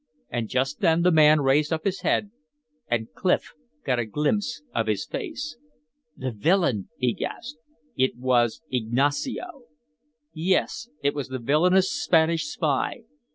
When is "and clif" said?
2.87-3.53